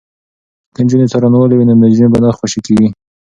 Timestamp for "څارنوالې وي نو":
1.11-1.73